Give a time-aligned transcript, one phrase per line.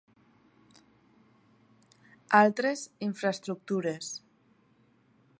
[2.39, 4.11] Altres infraestructures.